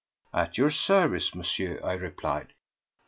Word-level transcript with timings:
"At 0.33 0.57
your 0.57 0.71
service, 0.71 1.35
Monsieur," 1.35 1.79
I 1.83 1.93
replied. 1.93 2.55